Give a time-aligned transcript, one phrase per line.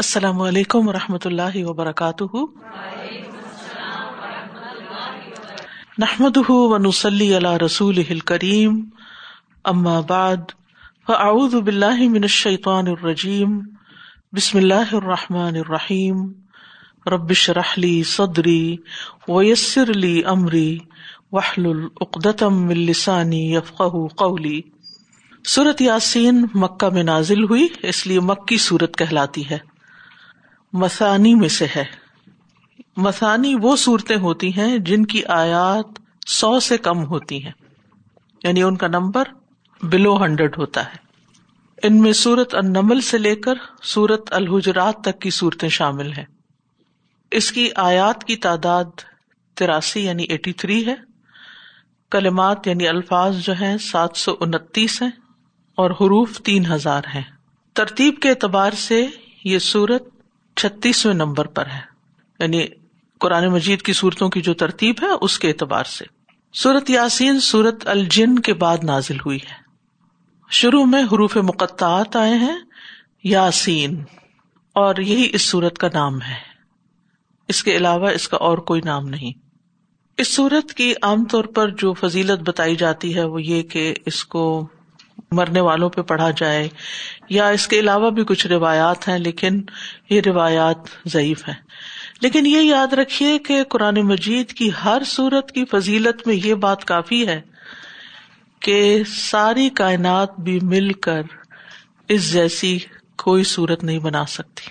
[0.00, 2.36] السلام علیکم و رحمۃ اللہ وبرکاتہ۔
[5.98, 8.84] نحمد ونسلی علی رسول کریم
[9.64, 10.36] اما بعد،
[11.06, 13.60] فاعوذ باللہ من الشیطان الرجیم۔
[14.32, 16.32] بسم اللہ الرحمٰن الرحیم۔
[17.06, 18.76] ربش رحلی صدری
[19.28, 20.78] ویسر لی امری۔
[21.32, 23.82] وحل العقدم السانی یفق
[24.16, 24.60] قولی۔
[25.48, 29.69] صورت یاسین مکہ میں نازل ہوئی، اس لیے مکی صورت کہلاتی ہے۔
[30.72, 31.84] مسانی میں سے ہے۔
[32.96, 35.86] مسانی وہ صورتیں ہوتی ہیں جن کی آیات
[36.26, 37.52] سو سے کم ہوتی ہیں۔
[38.44, 39.24] یعنی ان کا نمبر
[39.82, 40.96] بلو ہنڈریڈ ہوتا ہے۔
[41.82, 46.24] ان میں سورت النمل سے لے کر سورت الحجرات تک کی صورتیں شامل ہیں۔
[47.30, 48.84] اس کی آیات کی تعداد
[49.54, 50.94] تراسی یعنی ایٹی تھری ہے۔
[52.10, 55.10] کلمات یعنی الفاظ جو ہیں سات سو انتیس ہیں
[55.76, 57.22] اور حروف تین ہزار ہیں۔
[57.72, 59.06] ترتیب کے اعتبار سے
[59.44, 60.19] یہ سورت
[60.60, 61.80] چھتیسویں نمبر پر ہے۔
[62.38, 62.66] یعنی
[63.20, 66.04] قرآن مجید کی صورتوں کی جو ترتیب ہے، اس کے اعتبار سے۔
[66.52, 69.54] سورت یاسین، سورت الجن کے بعد نازل ہوئی ہے۔
[70.50, 72.56] شروع میں حروف مقطعات آئے ہیں،
[73.24, 74.04] یاسین،
[74.74, 76.34] اور یہی اس سورت کا نام ہے۔
[77.48, 79.32] اس کے علاوہ اس کا اور کوئی نام نہیں۔
[80.16, 84.24] اس سورت کی عام طور پر جو فضیلت بتائی جاتی ہے، وہ یہ کہ اس
[84.24, 84.68] کو
[85.32, 86.68] مرنے والوں پہ پڑھا جائے
[87.28, 89.62] یا اس کے علاوہ بھی کچھ روایات ہیں، لیکن
[90.10, 90.76] یہ روایات
[91.06, 91.54] ضعیف ہیں۔
[92.20, 96.84] لیکن یہ یاد رکھیے کہ قرآن مجید کی ہر صورت کی فضیلت میں یہ بات
[96.84, 97.40] کافی ہے
[98.60, 101.22] کہ ساری کائنات بھی مل کر
[102.08, 102.78] اس جیسی
[103.16, 104.70] کوئی صورت نہیں بنا سکتی۔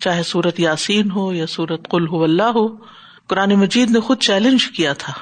[0.00, 2.76] چاہے سورت یاسین ہو یا سورت کل ہو اللہ ہو،
[3.26, 5.12] قرآن مجید نے خود چیلنج کیا تھا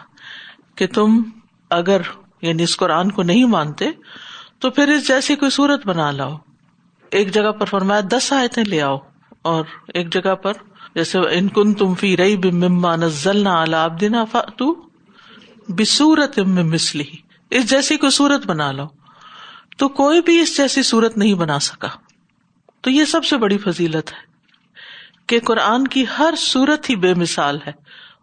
[0.74, 1.22] کہ تم
[1.70, 2.00] اگر
[2.42, 3.86] یعنی اس قرآن کو نہیں مانتے،
[4.58, 6.36] تو پھر اس جیسی کوئی صورت بنا لاؤ۔
[7.10, 8.98] ایک جگہ پر فرمایا، دس آیتیں لے آؤ۔
[9.42, 10.52] اور ایک جگہ پر
[10.94, 14.92] جیسے، ان کن تم فی رئی بما نزل نہ فاتو
[16.46, 17.04] مسلی
[17.50, 18.86] اس جیسی کوئی صورت بنا لو
[19.78, 21.88] تو کوئی بھی اس جیسی صورت نہیں بنا سکا۔
[22.80, 24.18] تو یہ سب سے بڑی فضیلت ہے
[25.26, 27.72] کہ قرآن کی ہر صورت ہی بے مثال ہے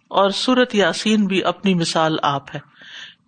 [0.07, 2.59] اور سورت یاسین بھی اپنی مثال آپ ہے۔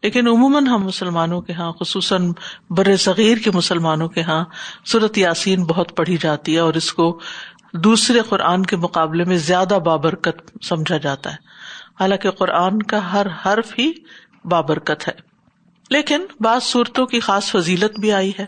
[0.03, 2.33] لیکن عموماً ہم مسلمانوں کے یہاں خصوصاً
[2.69, 4.45] بر صغیر کے مسلمانوں کے یہاں
[4.85, 7.19] سورت یاسین بہت پڑھی جاتی ہے اور اس کو
[7.73, 11.35] دوسرے قرآن کے مقابلے میں زیادہ بابرکت سمجھا جاتا ہے۔
[11.99, 13.91] حالانکہ قرآن کا ہر حرف ہی
[14.45, 15.13] بابرکت ہے۔
[15.89, 18.45] لیکن بعض صورتوں کی خاص فضیلت بھی آئی ہے،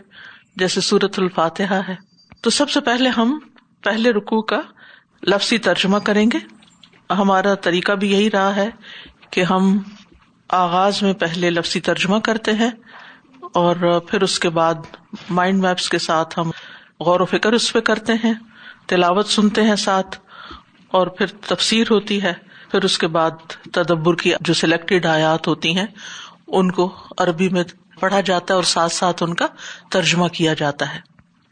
[0.56, 1.94] جیسے سورت الفاتحہ ہے۔
[2.40, 3.38] تو سب سے پہلے ہم
[3.84, 4.60] پہلے رکو کا
[5.22, 6.38] لفظی ترجمہ کریں گے۔
[7.12, 8.70] ہمارا طریقہ بھی یہی رہا ہے
[9.30, 9.78] کہ ہم
[10.54, 12.70] آغاز میں پہلے لفظی ترجمہ کرتے ہیں
[13.54, 14.74] اور پھر اس کے بعد
[15.30, 16.50] مائنڈ میپس کے ساتھ ہم
[17.00, 18.34] غور و فکر اس پہ کرتے ہیں،
[18.86, 20.18] تلاوت سنتے ہیں ساتھ
[20.88, 22.32] اور پھر تفسیر ہوتی ہے۔
[22.70, 23.30] پھر اس کے بعد
[23.72, 25.86] تدبر کی جو سلیکٹڈ آیات ہوتی ہیں،
[26.46, 27.64] ان کو عربی میں
[28.00, 29.46] پڑھا جاتا ہے اور ساتھ ساتھ ان کا
[29.90, 31.00] ترجمہ کیا جاتا ہے۔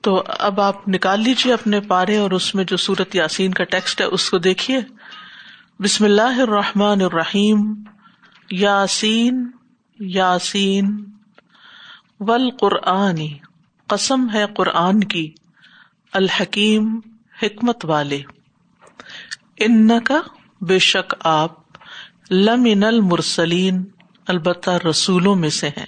[0.00, 4.00] تو اب آپ نکال لیجیے اپنے پارے اور اس میں جو سورت یاسین کا ٹیکسٹ
[4.00, 4.80] ہے، اس کو دیکھیے۔
[5.80, 7.74] بسم اللہ الرحمن الرحیم۔
[8.54, 9.50] یاسین
[9.98, 11.04] یاسین
[12.20, 13.38] ول قرآنی
[13.86, 15.32] قسم ہے قرآن کی،
[16.12, 17.00] الحکیم،
[17.42, 18.22] حکمت والے۔
[19.56, 20.20] ان کا
[20.60, 21.52] بے شک آپ
[22.30, 23.84] لمن المرسلین،
[24.26, 25.86] البتہ رسولوں میں سے ہیں۔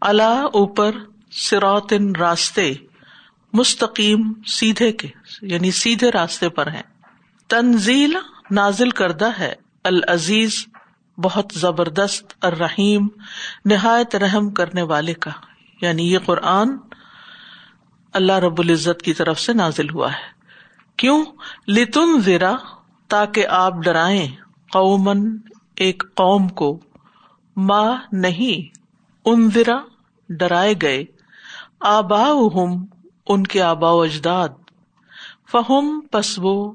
[0.00, 0.96] اللہ اوپر
[1.30, 2.74] سراطن راستے،
[3.52, 5.08] مستقیم، سیدھے کے
[5.42, 6.82] یعنی سیدھے راستے پر ہیں۔
[7.48, 8.14] تنزیل
[8.50, 10.66] نازل کردہ ہے، العزیز
[11.18, 13.08] بہت زبردست الرحیم،
[13.64, 15.30] نہایت رحم کرنے والے کا۔
[15.80, 16.68] یعنی یہ قرآن
[18.12, 20.36] اللہ رب العزت کی طرف سے نازل ہوا ہے۔
[20.96, 21.24] کیوں؟
[21.68, 22.54] لتم ذرا
[23.08, 24.28] تاکہ آپ ڈرائیں۔
[24.72, 25.36] قومن
[25.76, 26.80] ایک قوم کو۔
[27.56, 28.78] ماں نہیں
[29.24, 29.76] ان ذرا
[30.28, 31.04] ڈرائے گئے۔
[31.80, 32.28] آبا
[33.28, 34.48] ان کے آبا و اجداد۔
[35.52, 36.72] فہم پسو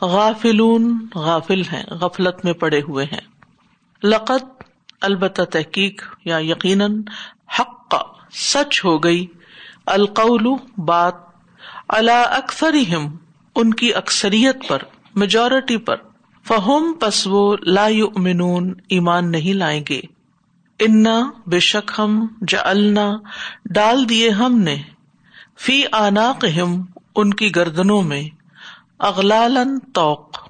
[0.00, 3.39] غافلون، غافل ہیں، غفلت میں پڑے ہوئے ہیں۔
[4.04, 4.64] لقت
[5.00, 7.02] البتہ تحقیق یا یقیناً
[7.60, 7.94] حق
[8.32, 9.26] سچ ہو گئی۔
[9.86, 10.46] القول
[10.78, 11.14] بات
[11.88, 12.74] اللہ اکثر
[13.54, 14.78] ان کی اکثریت پر
[15.14, 15.96] میجورٹی پر۔
[16.44, 20.00] فہم پسو لا یؤمنون، ایمان نہیں لائیں گے۔
[20.78, 22.72] انا، بے شک ہم جا
[23.64, 24.76] ڈال دیے ہم نے۔
[25.58, 26.32] فی آنا
[27.16, 28.22] ان کی گردنوں میں۔
[28.98, 30.48] اغلالن توق۔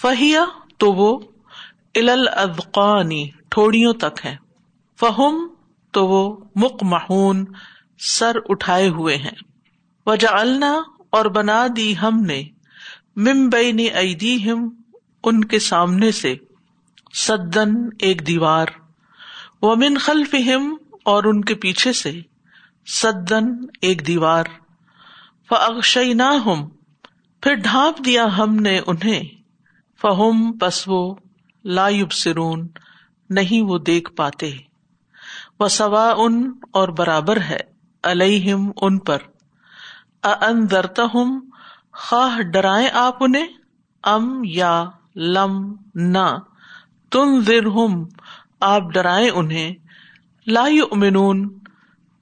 [0.00, 0.44] فہیا،
[0.78, 1.18] تو وہ
[2.00, 4.36] الاذقانی ٹھوڑیوں تک ہے
[5.00, 5.48] فہم
[5.90, 7.44] تو وہ مک محون
[7.98, 9.36] سر اٹھائے ہوئے ہیں۔
[10.06, 10.28] وجا
[11.10, 12.42] اور بنا دی ہم نے
[13.16, 14.70] ممبئی ایدی ہم
[15.24, 16.36] ان کے سامنے سے
[17.14, 18.66] سدن ایک دیوار۔
[19.62, 22.20] وہ من خلف ہم اور ان کے پیچھے سے
[22.86, 23.44] سدن
[23.80, 24.44] ایک دیوار۔
[25.48, 26.68] فغشئی نہ ہم
[27.42, 29.22] پھر ڈھانپ دیا ہم نے انہیں۔
[30.02, 31.27] فہم پسو
[31.64, 32.68] لایوب سرون
[33.30, 34.56] نہیں وہ دیکھ پاتے۔
[35.60, 37.56] وہ سوا ان اور برابر ہے
[38.02, 39.18] الم ان پر۔
[40.22, 41.40] ان درتا ہوں
[41.92, 43.46] خواہ ڈرائیں آپ انہیں؟
[44.02, 44.84] ام یا
[45.16, 46.38] لم نہ
[47.10, 48.04] تم ذر ہم
[48.60, 49.74] آپ ڈرائیں انہیں۔
[50.46, 51.58] لا یؤمنون،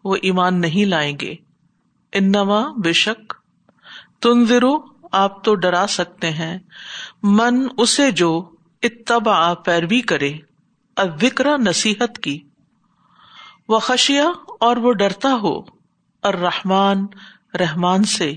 [0.04, 1.34] وہ ایمان نہیں لائیں گے۔
[2.12, 3.34] انما بے شک
[4.20, 4.44] تم
[5.12, 6.58] آپ تو ڈرا سکتے ہیں۔
[7.22, 8.50] من اسے جو
[8.86, 10.32] اتبا پیروی کرے
[11.20, 12.38] ذکر نصیحت کی۔
[13.68, 14.24] وہ خشیا
[14.60, 15.60] اور وہ ڈرتا ہو
[16.22, 17.06] الرحمان
[17.60, 18.32] رحمان سے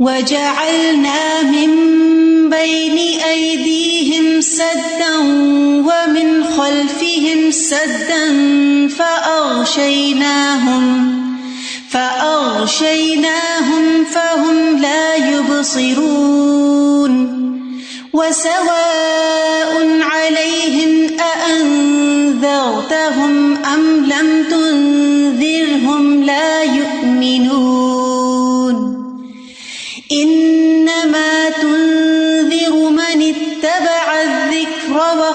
[0.00, 1.70] وجعلنا من
[2.50, 5.18] بين أيديهم سدا
[5.88, 8.26] ومن خلفهم سدا
[8.88, 10.84] فأغشيناهم
[11.90, 13.24] فأغشيناهم
[14.04, 16.58] فهم لا يبصرون
[18.12, 18.87] وسواء